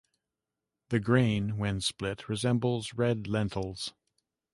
[0.89, 3.93] The grain when split resembles red lentils.